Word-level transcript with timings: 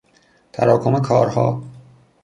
تراکم 0.53 0.99
کارها 1.01 1.61